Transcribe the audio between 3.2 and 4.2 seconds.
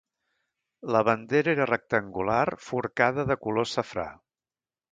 de color safrà.